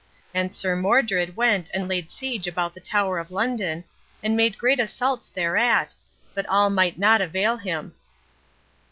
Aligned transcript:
And 0.33 0.55
Sir 0.55 0.75
Modred 0.75 1.35
went 1.35 1.69
and 1.75 1.87
laid 1.87 2.11
siege 2.11 2.47
about 2.47 2.73
the 2.73 2.79
Tower 2.81 3.19
of 3.19 3.29
London, 3.29 3.83
and 4.23 4.35
made 4.35 4.57
great 4.57 4.79
assaults 4.79 5.29
thereat, 5.29 5.93
but 6.33 6.47
all 6.47 6.71
might 6.71 6.97
not 6.97 7.21
avail 7.21 7.55
him. 7.57 7.93